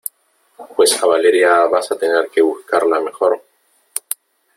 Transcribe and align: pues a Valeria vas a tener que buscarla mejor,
pues 0.75 0.93
a 1.03 1.05
Valeria 1.05 1.65
vas 1.67 1.91
a 1.91 1.95
tener 1.95 2.27
que 2.33 2.41
buscarla 2.41 2.99
mejor, 3.01 3.39